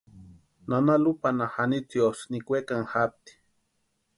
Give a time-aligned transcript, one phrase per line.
[0.67, 3.33] Nana Lupanha Janitziosï nikwekani japti.